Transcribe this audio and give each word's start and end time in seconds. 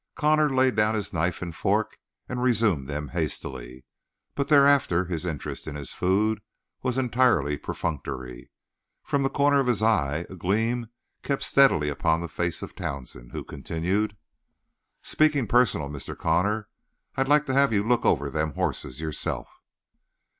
Connor 0.15 0.49
laid 0.49 0.75
down 0.75 0.99
knife 1.13 1.43
and 1.43 1.55
fork, 1.55 1.99
and 2.27 2.41
resumed 2.41 2.87
them 2.87 3.09
hastily, 3.09 3.85
but 4.33 4.47
thereafter 4.47 5.05
his 5.05 5.27
interest 5.27 5.67
in 5.67 5.75
his 5.75 5.93
food 5.93 6.41
was 6.81 6.97
entirely 6.97 7.55
perfunctory. 7.55 8.49
From 9.03 9.21
the 9.21 9.29
corner 9.29 9.59
of 9.59 9.67
his 9.67 9.83
eye 9.83 10.25
a 10.27 10.35
gleam 10.35 10.87
kept 11.21 11.43
steadily 11.43 11.87
upon 11.89 12.19
the 12.19 12.27
face 12.27 12.63
of 12.63 12.75
Townsend, 12.75 13.31
who 13.31 13.43
continued: 13.43 14.17
"Speaking 15.03 15.45
personal, 15.45 15.87
Mr. 15.87 16.17
Connor, 16.17 16.67
I'd 17.15 17.27
like 17.29 17.45
to 17.45 17.53
have 17.53 17.71
you 17.71 17.87
look 17.87 18.03
over 18.03 18.31
them 18.31 18.55
hosses 18.55 19.01
yourself." 19.01 19.47